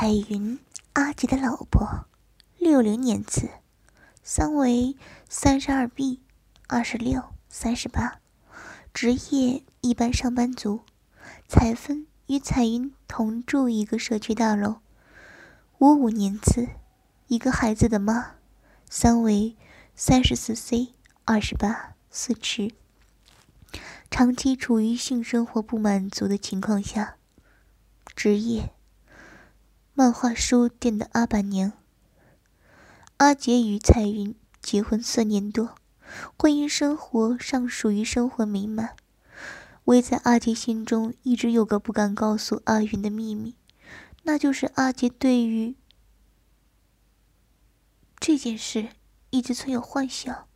[0.00, 0.60] 彩云，
[0.92, 2.06] 阿杰的老婆，
[2.56, 3.50] 六零年次，
[4.22, 4.96] 三围
[5.28, 6.22] 三十二 B，
[6.68, 8.20] 二十六、三十八，
[8.94, 10.82] 职业一般上班族。
[11.48, 14.76] 彩芬与彩云同住一个社区大楼，
[15.78, 16.68] 五五年次，
[17.26, 18.36] 一个孩子的妈，
[18.88, 19.56] 三围
[19.96, 20.94] 三十四 C，
[21.24, 22.72] 二十八，四尺。
[24.08, 27.16] 长期处于性生活不满足的情况下，
[28.14, 28.72] 职业。
[29.98, 31.72] 漫画书店的阿板娘。
[33.16, 34.32] 阿杰与彩云
[34.62, 35.74] 结婚四年多，
[36.38, 38.94] 婚姻生活尚属于生活美满。
[39.86, 43.56] 唯在阿杰心中一直有个不敢告诉阿云的秘密，
[44.22, 45.74] 那就是阿杰对于
[48.20, 48.90] 这件事
[49.30, 50.46] 一直存有幻想。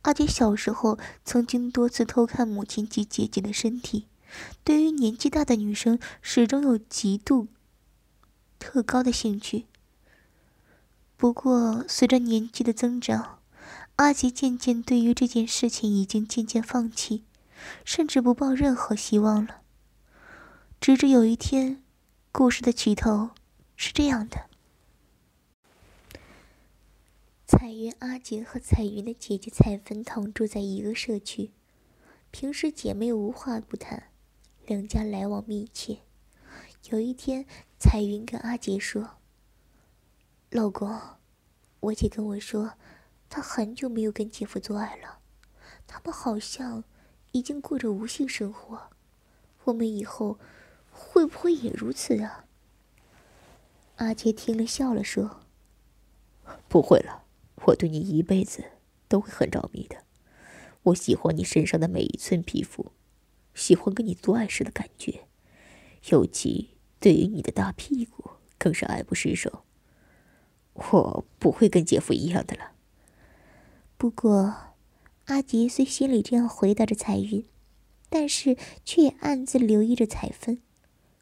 [0.00, 4.06] 阿杰小时候曾经多次偷看母亲及姐姐的身体，
[4.64, 7.48] 对于年纪大的女生始终有极度。
[8.62, 9.66] 特高的兴趣。
[11.16, 13.40] 不过，随着年纪的增长，
[13.96, 17.24] 阿杰渐渐对于这件事情已经渐渐放弃，
[17.84, 19.62] 甚至不抱任何希望了。
[20.80, 21.82] 直至有一天，
[22.30, 23.30] 故事的起头
[23.74, 24.48] 是这样的：
[27.44, 31.50] 彩云、阿杰和彩云的姐姐彩芬同住在一个社区，
[32.30, 34.04] 平时姐妹无话不谈，
[34.66, 35.98] 两家来往密切。
[36.92, 37.44] 有一天。
[37.84, 39.16] 彩云跟阿杰说
[40.50, 40.88] ：“老公，
[41.80, 42.74] 我姐跟我说，
[43.28, 45.18] 她很久没有跟姐夫做爱了，
[45.84, 46.84] 他们好像
[47.32, 48.90] 已经过着无性生活。
[49.64, 50.38] 我们以后
[50.92, 52.44] 会不会也如此啊？”
[53.98, 55.40] 阿杰听了笑了，说
[56.68, 57.24] ：“不会了，
[57.66, 58.62] 我对你一辈子
[59.08, 60.04] 都会很着迷的。
[60.84, 62.92] 我喜欢你身上的每一寸皮肤，
[63.54, 65.26] 喜欢跟你做爱时的感觉，
[66.10, 66.70] 尤其……”
[67.02, 69.64] 对于你的大屁股，更是爱不释手。
[70.74, 72.70] 我不会跟姐夫一样的了。
[73.98, 74.54] 不过，
[75.24, 77.44] 阿杰虽心里这样回答着彩云，
[78.08, 80.62] 但是却也暗自留意着彩芬。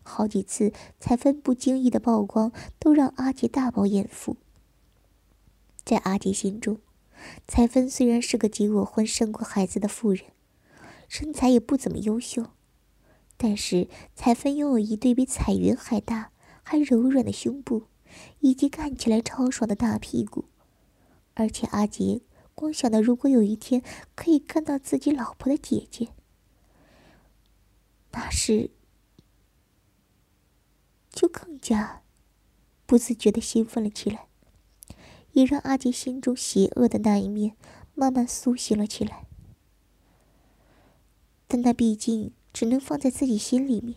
[0.03, 4.37] 好几次，彩芬不经意的曝光，都让阿杰大饱眼福。
[5.83, 6.79] 在阿杰心中，
[7.49, 10.27] 彩芬虽然是个结过婚、生过孩子的妇人，
[11.09, 12.49] 身材也不怎么优秀。
[13.43, 16.31] 但是彩芬拥有一对比彩云还大、
[16.63, 17.85] 还柔软的胸部，
[18.41, 20.45] 以及看起来超爽的大屁股，
[21.33, 22.21] 而且阿杰
[22.55, 23.83] 光想到如果有一天
[24.15, 26.09] 可以看到自己老婆的姐姐，
[28.11, 28.73] 那是
[31.09, 32.03] 就更加
[32.85, 34.27] 不自觉的兴奋了起来，
[35.33, 37.57] 也让阿杰心中邪恶的那一面
[37.95, 39.25] 慢慢苏醒了起来。
[41.49, 42.35] 但那毕竟……
[42.53, 43.97] 只能放在自己心里面。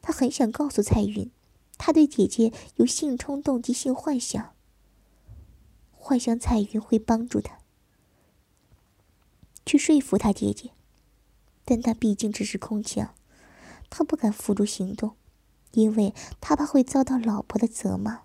[0.00, 1.30] 他很想告诉彩云，
[1.78, 4.54] 他对姐姐有性冲动及性幻想，
[5.92, 7.58] 幻想彩云会帮助他
[9.64, 10.70] 去说服他姐姐。
[11.64, 13.14] 但他毕竟只是空想，
[13.88, 15.14] 他不敢付诸行动，
[15.70, 18.22] 因为他怕会遭到老婆的责骂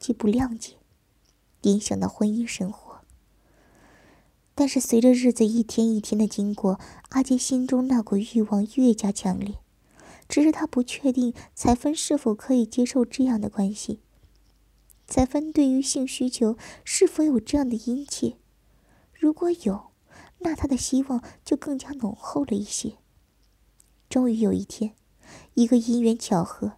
[0.00, 0.78] 既不谅解，
[1.62, 2.87] 影响到婚姻生活。
[4.58, 6.80] 但是随着日子一天一天的经过，
[7.10, 9.54] 阿杰心中那股欲望越加强烈。
[10.28, 14.00] 只是他不确定彩芬是否可以接受这样的关系。
[15.06, 18.34] 彩芬对于性需求是否有这样的殷切？
[19.14, 19.92] 如果有，
[20.40, 22.94] 那他的希望就更加浓厚了一些。
[24.10, 24.94] 终于有一天，
[25.54, 26.72] 一个因缘巧合，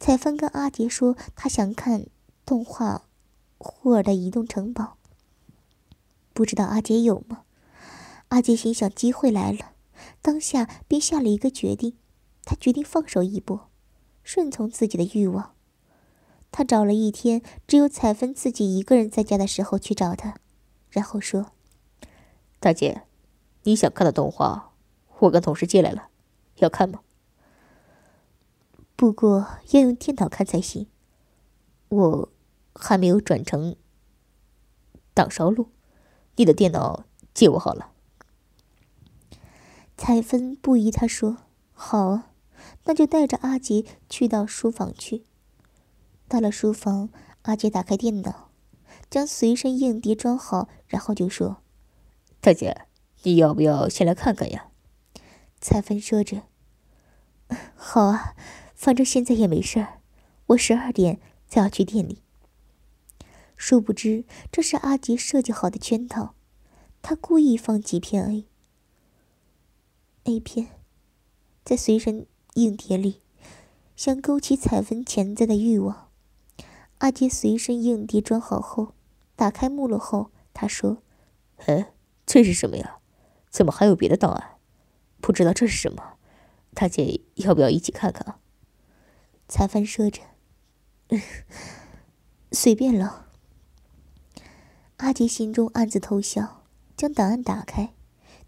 [0.00, 2.06] 彩芬跟阿杰说，他想看
[2.44, 3.04] 动画
[3.64, 4.84] 《霍尔的移动城堡》。
[6.40, 7.42] 不知道阿杰有吗？
[8.28, 9.72] 阿杰心想机会来了，
[10.22, 11.98] 当下便下了一个决定。
[12.46, 13.68] 他决定放手一搏，
[14.22, 15.54] 顺从自己的欲望。
[16.50, 20.36] 他找了一天，只有彩芬自己一个人在家的时候去找他，
[20.88, 21.52] 然后说
[22.58, 23.02] ：“大姐，
[23.64, 24.72] 你想看的动画，
[25.18, 26.08] 我跟同事借来了，
[26.56, 27.00] 要看吗？
[28.96, 30.86] 不过要用电脑看才行，
[31.90, 32.32] 我
[32.74, 33.76] 还没有转成
[35.12, 35.68] 挡烧录。”
[36.36, 37.04] 你的电脑
[37.34, 37.92] 借我好了。
[39.96, 41.38] 彩芬不依，他说
[41.72, 42.30] ：“好啊，
[42.84, 45.24] 那就带着阿杰去到书房去。”
[46.26, 47.10] 到了书房，
[47.42, 48.50] 阿杰打开电脑，
[49.10, 51.58] 将随身硬碟装好，然后就说
[52.40, 52.86] ：“大姐，
[53.24, 54.68] 你要不要先来看看呀？”
[55.60, 56.44] 彩芬说着
[57.76, 58.34] ：“好啊，
[58.74, 60.00] 反正现在也没事儿，
[60.46, 62.22] 我十二点才要去店里。”
[63.60, 66.34] 殊不知，这是阿杰设计好的圈套。
[67.02, 68.46] 他故意放几片 A
[70.24, 70.80] A 片
[71.62, 73.20] 在随身硬碟里，
[73.94, 76.08] 想勾起彩芬潜在的欲望。
[76.98, 78.94] 阿杰随身硬碟装好后，
[79.36, 81.02] 打开目录后，他说
[81.66, 81.92] ：“哎，
[82.24, 83.00] 这是什么呀？
[83.50, 84.56] 怎么还有别的档案？
[85.20, 86.14] 不知道这是什么？
[86.72, 88.40] 大姐要不要一起看看啊？”
[89.46, 90.22] 裁缝说着
[92.52, 93.26] ：“随便了。”
[95.00, 97.94] 阿杰心中暗自偷笑，将档案打开，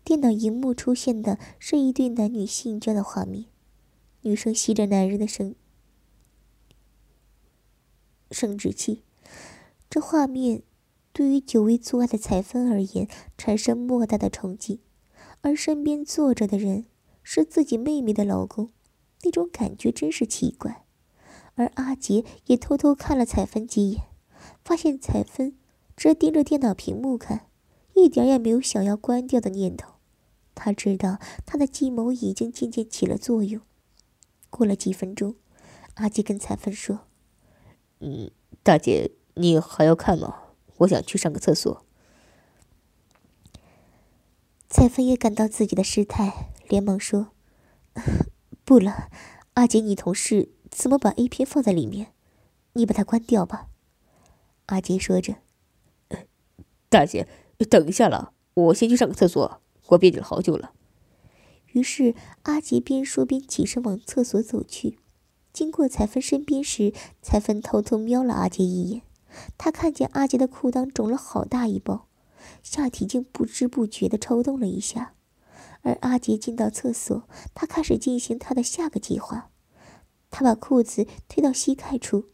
[0.05, 3.47] 电脑荧幕出现的是一对男女性交的画面，
[4.21, 5.55] 女生吸着男人的生。
[8.31, 9.03] 生殖器，
[9.89, 10.63] 这画面
[11.15, 13.09] 对于久未做爱的彩芬而言
[13.39, 14.83] 产生莫大的冲击，
[15.41, 16.85] 而身边坐着的人
[17.23, 18.71] 是自己妹妹的老公，
[19.23, 20.85] 那种感觉真是奇怪。
[21.55, 24.03] 而阿杰也偷偷看了彩芬几眼，
[24.63, 25.57] 发现彩芬
[25.97, 27.47] 直盯着电脑屏幕看，
[27.95, 29.93] 一点也没有想要关掉的念头。
[30.55, 33.61] 他知道他的计谋已经渐渐起了作用。
[34.51, 35.35] 过了几分钟，
[35.95, 37.01] 阿杰跟彩芬说。
[38.01, 38.31] 嗯，
[38.63, 40.43] 大姐，你还要看吗？
[40.79, 41.85] 我想去上个厕所。
[44.69, 47.29] 彩芬也感到自己的失态，连忙说
[48.65, 49.11] ：“不了，
[49.55, 52.13] 阿杰，你同事怎么把 A 片放在里面？
[52.73, 53.69] 你把它关掉吧。”
[54.67, 55.37] 阿杰说着
[56.93, 57.27] ：“大姐，
[57.71, 60.73] 等一下了，我先去上个厕所，我憋着好久了。”
[61.73, 64.99] 于是阿杰边说边起身往厕所走去。
[65.55, 66.93] 经过彩芬身边时，
[67.23, 69.03] 彩芬偷偷瞄了阿杰一眼。
[69.57, 72.09] 他看见阿杰的裤裆肿了好大一包，
[72.63, 75.15] 下体竟不知不觉地抽动了一下。
[75.81, 79.51] 而阿杰进到厕所，他开始进行他的下个计划。
[80.31, 82.27] 他把裤子推到膝盖处，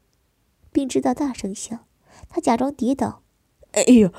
[0.73, 1.79] 并制造大声响。
[2.29, 3.23] 他假装跌倒
[3.73, 4.13] ，“哎呦，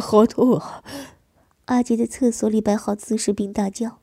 [0.00, 0.84] 好痛啊！”
[1.66, 4.00] 阿杰在厕所里摆好姿势并大叫。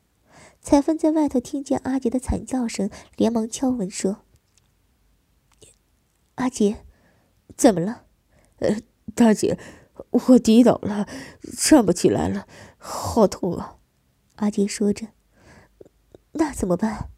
[0.60, 4.18] 彩芬在外头听见阿杰的惨叫声，连忙敲门说。
[6.36, 6.84] 阿杰，
[7.56, 8.04] 怎么了？
[8.58, 8.76] 呃，
[9.14, 9.58] 大姐，
[10.10, 11.06] 我跌倒了，
[11.58, 12.46] 站不起来了，
[12.78, 13.76] 好痛啊！
[14.36, 15.08] 阿杰说着。
[16.32, 17.10] 那怎么办？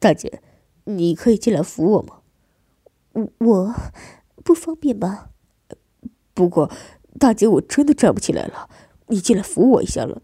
[0.00, 0.42] 大姐，
[0.84, 2.22] 你可以进来扶我吗？
[3.38, 3.74] 我
[4.42, 5.30] 不方便吧？
[6.34, 6.70] 不过，
[7.18, 8.68] 大姐，我真的站不起来了，
[9.08, 10.22] 你进来扶我一下了，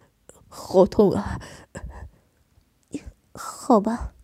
[0.48, 1.40] 好痛啊！
[3.32, 4.14] 好吧。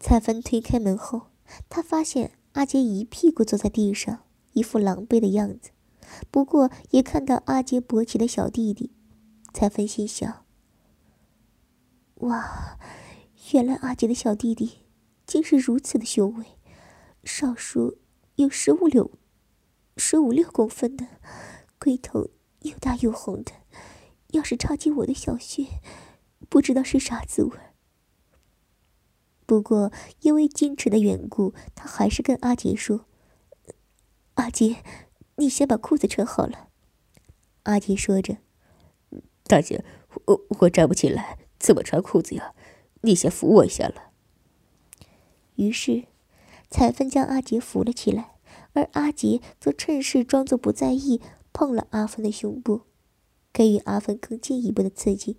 [0.00, 1.28] 彩芬推开门后。
[1.68, 4.24] 她发现阿杰一屁股坐在地上，
[4.54, 5.70] 一副狼狈的样子。
[6.30, 8.90] 不过也看到阿杰勃起的小弟弟，
[9.52, 10.46] 彩芬心想：
[12.16, 12.78] 哇，
[13.52, 14.78] 原来阿杰的小弟弟
[15.26, 16.46] 竟是如此的雄伟，
[17.22, 17.94] 少说
[18.36, 19.10] 有十五六、
[19.96, 21.06] 十五六公分的，
[21.78, 22.30] 龟头
[22.60, 23.52] 又大又红的。
[24.28, 25.66] 要是插进我的小穴，
[26.48, 27.52] 不知道是啥滋味。
[29.44, 33.04] 不过，因为矜持的缘故，他还是跟阿杰说
[34.34, 34.76] ：“阿杰，
[35.36, 36.68] 你先把裤子穿好了。”
[37.64, 38.38] 阿杰说着
[39.44, 39.84] ：“大姐，
[40.24, 42.54] 我我站不起来，怎么穿裤子呀？
[43.02, 44.12] 你先扶我一下了。”
[45.56, 46.04] 于是，
[46.70, 48.31] 彩芬将阿杰扶了起来，
[48.72, 51.20] 而阿杰则趁势装作不在意，
[51.52, 52.82] 碰了阿芬的胸部，
[53.52, 55.38] 给予阿芬更进一步的刺激。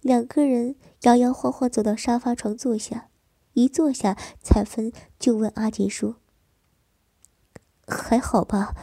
[0.00, 3.08] 两个人摇摇晃晃走到沙发床坐下。
[3.54, 6.16] 一坐下，彩芬就问阿杰说
[7.86, 8.74] ：“还好吧？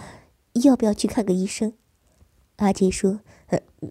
[0.64, 1.74] 要不要去看个医生？”
[2.56, 3.20] 阿杰说：“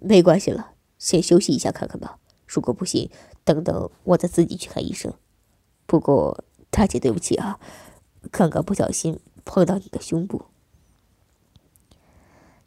[0.00, 2.18] 没关系了，先休息一下看看吧。
[2.47, 3.11] 如果不行，
[3.44, 5.12] 等等我再自己去看医生。
[5.85, 7.61] 不过大姐，对不起啊，
[8.30, 10.47] 刚刚不小心碰到你的胸部。”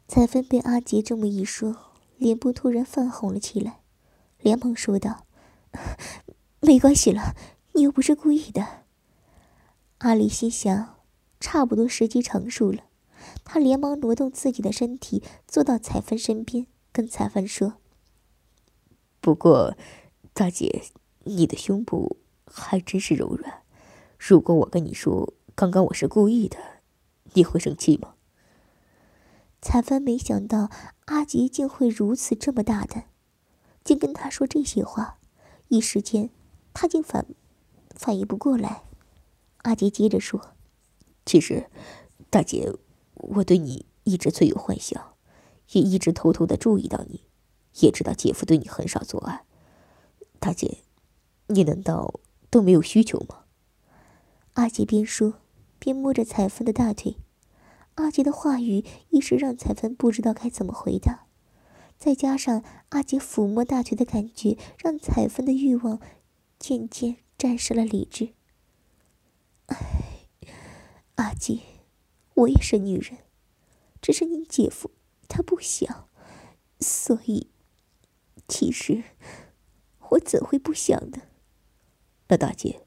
[0.06, 1.76] 彩芬被阿杰这么一说，
[2.16, 3.80] 脸部突然泛红了起来，
[4.38, 5.26] 连忙说道
[6.60, 7.34] ：“没关系了。”
[7.76, 8.84] 你又不是故意的，
[9.98, 11.00] 阿里心想，
[11.40, 12.84] 差不多时机成熟了，
[13.42, 17.78] 他连忙挪动自己的身体，坐到彩芬身边，跟彩芬说
[19.20, 19.76] ：“不过，
[20.32, 20.84] 大姐，
[21.24, 22.16] 你的胸部
[22.46, 23.64] 还真是柔软。
[24.16, 26.58] 如果我跟你说刚刚我是故意的，
[27.34, 28.14] 你会生气吗？”
[29.62, 30.68] 彩芬没想到
[31.06, 33.04] 阿杰竟会如此这么大胆，
[33.84, 35.18] 竟跟他说这些话，
[35.68, 36.30] 一时间，
[36.72, 37.26] 他竟反。
[37.94, 38.82] 反应不过来，
[39.58, 40.54] 阿杰接着说
[41.24, 41.70] ：“其实，
[42.28, 42.72] 大姐，
[43.14, 45.14] 我对你一直存有幻想，
[45.70, 47.22] 也一直偷偷的注意到你，
[47.78, 49.44] 也知道姐夫对你很少做爱。
[50.40, 50.78] 大姐，
[51.46, 52.18] 你难道
[52.50, 53.44] 都没有需求吗？”
[54.54, 55.34] 阿杰边说
[55.78, 57.16] 边摸着彩芬的大腿。
[57.96, 61.26] 阿杰的话语一时让彩芬不知道该怎么回答，
[61.98, 66.00] 再加上阿杰抚摸大腿的感觉，让彩芬的欲望
[66.58, 67.18] 渐渐。
[67.36, 68.32] 战胜了理智。
[69.66, 70.28] 唉，
[71.16, 71.58] 阿杰，
[72.34, 73.18] 我也是女人，
[74.00, 74.92] 只是你姐夫
[75.28, 76.08] 他不想，
[76.78, 77.48] 所以，
[78.46, 79.02] 其实
[80.10, 81.22] 我怎会不想呢？
[82.28, 82.86] 那大姐，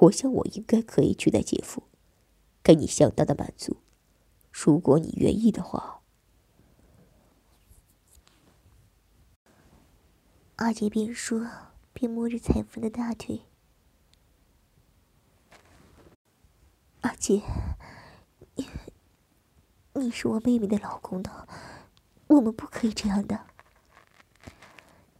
[0.00, 1.82] 我想我应该可以取代姐夫，
[2.68, 3.78] 给你相当的满足，
[4.52, 6.02] 如果你愿意的话。
[10.56, 11.48] 阿杰边说
[11.94, 13.40] 边摸着彩芬的大腿。
[17.00, 17.40] 阿杰，
[18.56, 18.66] 你
[19.94, 21.48] 你是我妹妹的老公呢，
[22.26, 23.46] 我们不可以这样的。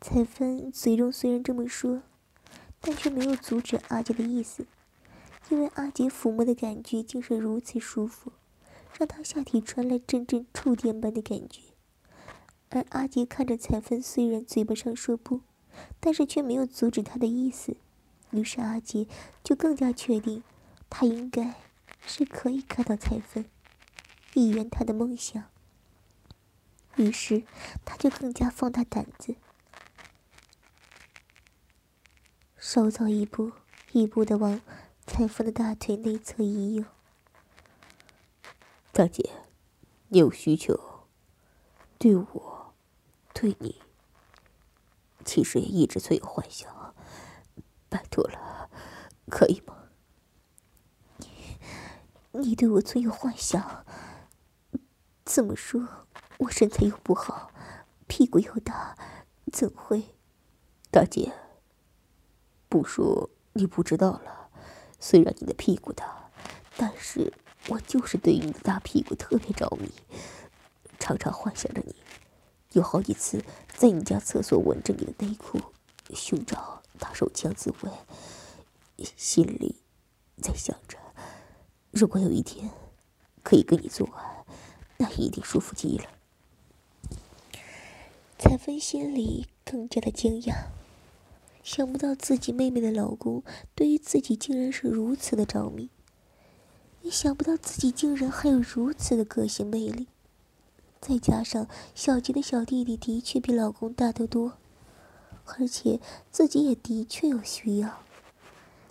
[0.02, 2.02] 彩芬嘴中虽然这么说，
[2.78, 4.66] 但却没有阻止阿杰的意思，
[5.50, 8.32] 因为阿杰抚摸的感觉竟是如此舒服，
[8.98, 11.62] 让他下体传来阵阵触电般的感觉。
[12.70, 15.40] 而阿杰看着彩芬，虽然嘴巴上说不，
[16.00, 17.76] 但是却没有阻止他的意思。
[18.30, 19.06] 于是阿杰
[19.42, 20.42] 就更加确定，
[20.90, 21.54] 他应该
[22.02, 23.46] 是可以看到彩芬，
[24.34, 25.44] 一圆他的梦想。
[26.96, 27.44] 于是
[27.86, 29.36] 他就更加放大胆子，
[32.58, 33.52] 手早一步
[33.92, 34.60] 一步的往
[35.08, 36.84] 彩芬的大腿内侧移游。
[38.92, 39.28] 大姐，
[40.08, 41.08] 你有需求，
[41.98, 42.74] 对我。
[43.34, 43.80] 对你，
[45.24, 46.94] 其实也一直存有幻想，
[47.88, 48.68] 拜托了，
[49.28, 49.88] 可以吗？
[51.18, 51.28] 你，
[52.32, 53.84] 你对我存有幻想？
[55.24, 56.06] 怎么说？
[56.38, 57.52] 我身材又不好，
[58.08, 58.96] 屁股又大，
[59.52, 60.16] 怎会？
[60.90, 61.32] 大姐，
[62.68, 64.37] 不说你不知道了。
[65.00, 66.30] 虽然你的屁股大，
[66.76, 67.32] 但是
[67.68, 69.90] 我就是对你的大屁股特别着迷，
[70.98, 71.94] 常常幻想着你。
[72.72, 73.42] 有好几次
[73.74, 75.60] 在你家厕所闻着你的内裤，
[76.14, 79.76] 寻找打手枪自慰，心里
[80.42, 80.98] 在想着，
[81.90, 82.70] 如果有一天
[83.42, 84.44] 可以跟你做爱，
[84.98, 86.04] 那一定舒服极了。
[88.38, 90.66] 彩芬心里更加的惊讶，
[91.70, 93.42] 想不到自己妹妹的老公
[93.74, 95.90] 对于自己竟然是如此的着迷，
[97.02, 100.08] 也想不到自己竟然还有如此的个性魅力。
[100.98, 104.54] 再加上小杰的小弟弟的确比老公大得多，
[105.58, 107.98] 而且自己也的确有需要，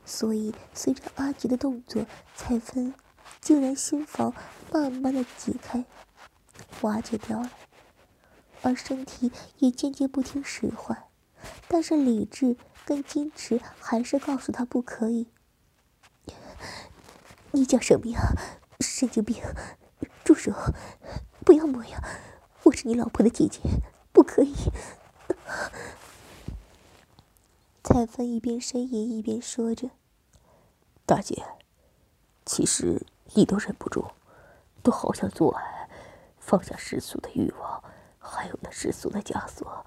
[0.05, 2.05] 所以随着阿杰的动作，
[2.35, 2.93] 彩芬
[3.41, 4.35] 竟然心房
[4.71, 5.83] 慢慢的解开、
[6.81, 7.51] 瓦解掉了，
[8.61, 11.05] 而身体也渐渐不听使唤，
[11.67, 12.55] 但是理智
[12.87, 15.27] 跟矜持还是告诉他不可以。
[17.51, 18.31] 你叫什么呀？
[18.79, 19.43] 神经病！
[20.23, 20.53] 住手！
[21.43, 22.01] 不要摸呀！
[22.63, 23.59] 我是你老婆的姐姐，
[24.13, 24.55] 不可以。
[27.83, 29.89] 彩芬一边呻吟一边说着
[31.05, 31.43] ：“大姐，
[32.45, 34.11] 其实你都忍不住，
[34.81, 35.89] 都好想做爱，
[36.39, 37.83] 放下世俗的欲望，
[38.17, 39.85] 还有那世俗的枷锁，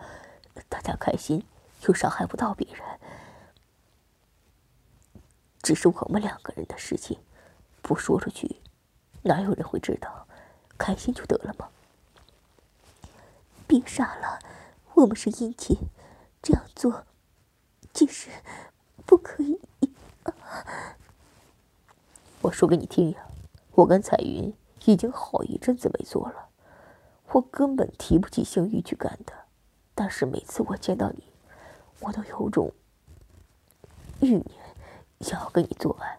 [0.69, 1.43] 大家开心
[1.87, 2.83] 又伤害不到别人，
[5.63, 7.19] 只是我们两个人的事情，
[7.83, 8.61] 不说出去，
[9.23, 10.27] 哪有人会知道？”
[10.79, 11.69] 开心就得了吗？
[13.67, 14.39] 别傻了，
[14.95, 15.77] 我们是姻亲，
[16.41, 17.05] 这样做
[17.93, 18.31] 其实
[19.05, 19.61] 不可以。
[22.41, 23.27] 我说给你听呀，
[23.73, 24.55] 我跟彩云
[24.87, 26.49] 已经好一阵子没做了，
[27.33, 29.35] 我根本提不起性欲去干的。
[29.95, 31.30] 但是每次我见到你，
[32.01, 32.73] 我都有种
[34.21, 34.45] 欲念，
[35.21, 36.19] 想要跟你做爱，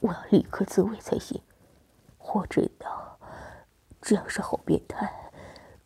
[0.00, 1.40] 我要立刻自慰才行。
[2.18, 3.18] 我知道。
[4.04, 5.30] 这样是好变态，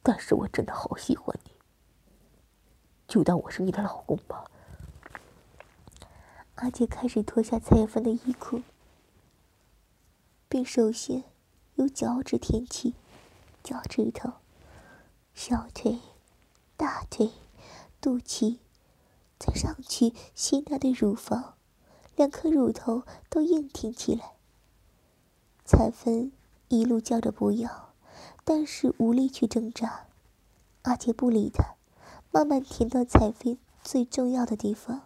[0.03, 1.51] 但是我真的好喜欢你，
[3.07, 4.51] 就当我是你的老公吧。
[6.55, 8.63] 阿杰开始脱下彩芬的衣裤，
[10.49, 11.25] 并首先
[11.75, 12.95] 由脚趾舔起，
[13.63, 14.33] 脚趾头、
[15.35, 16.01] 小腿、
[16.75, 17.31] 大腿、
[18.01, 18.59] 肚脐，
[19.39, 21.55] 再上去吸她的乳房，
[22.15, 24.33] 两颗乳头都硬挺起来。
[25.65, 26.33] 彩芬
[26.69, 27.87] 一路叫着不要。
[28.49, 30.07] 但是无力去挣扎，
[30.83, 31.75] 阿杰不理他，
[32.31, 35.03] 慢慢舔到彩芬最重要的地方，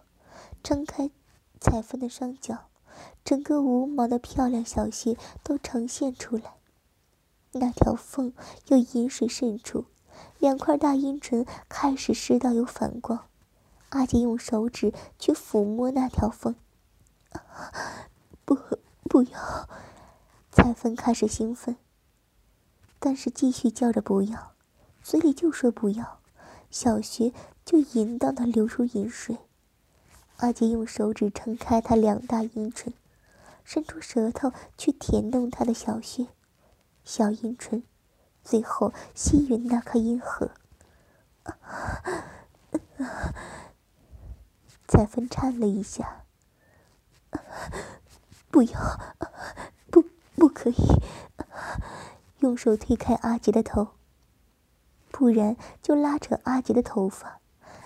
[0.63, 1.11] 撑开
[1.59, 2.67] 彩芬的双脚，
[3.25, 6.57] 整个无毛的漂亮小穴都呈现出来，
[7.53, 8.35] 那条缝
[8.67, 9.87] 有饮水渗出，
[10.39, 13.27] 两块大阴唇开始湿到有反光，
[13.91, 16.55] 阿杰用手指去抚摸那条缝，
[18.45, 18.57] 不，
[19.03, 19.69] 不要，
[20.51, 21.77] 彩芬开始兴奋。
[22.99, 24.53] 但是继续叫着不要，
[25.03, 26.21] 嘴里就说不要，
[26.71, 27.33] 小穴
[27.65, 29.39] 就淫荡的流出淫水。
[30.37, 32.93] 阿杰用手指撑开他两大阴唇，
[33.65, 36.29] 伸出舌头去舔弄他的小穴、
[37.05, 37.83] 小阴唇，
[38.43, 40.51] 最后吸吮那颗阴核。
[44.87, 46.25] 彩芬颤了一下，
[48.51, 49.01] 不要，
[49.91, 50.05] 不，
[50.35, 50.75] 不可以，
[52.41, 53.95] 用手推开阿杰的头，
[55.11, 57.41] 不然就拉扯阿杰的头发。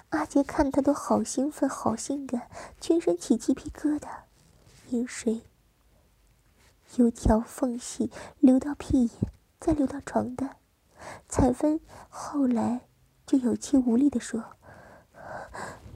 [0.09, 2.49] 阿杰看他都好兴奋，好性感，
[2.81, 4.09] 全身起鸡皮疙瘩，
[4.89, 5.43] 饮水
[6.97, 9.33] 由条缝隙流到屁眼，
[9.65, 10.59] 再流到床单。
[11.27, 11.81] 彩芬
[12.11, 12.83] 后来
[13.25, 14.45] 就有气无力地说：“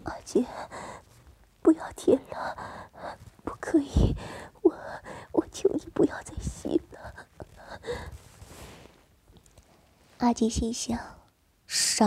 [0.05, 0.47] 阿姐，
[1.61, 2.57] 不要舔了，
[3.45, 4.17] 不可以，
[4.63, 4.75] 我
[5.33, 7.15] 我求你不要再吸了。”
[10.17, 10.99] 阿杰心想：
[11.67, 12.07] 傻。